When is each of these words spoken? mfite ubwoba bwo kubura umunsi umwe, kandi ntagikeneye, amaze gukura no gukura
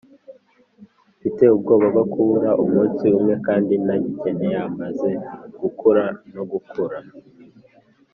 mfite 1.17 1.43
ubwoba 1.55 1.85
bwo 1.93 2.03
kubura 2.13 2.49
umunsi 2.63 3.05
umwe, 3.17 3.33
kandi 3.47 3.73
ntagikeneye, 3.83 4.57
amaze 4.67 5.09
gukura 5.61 6.03
no 6.33 6.43
gukura 6.51 6.97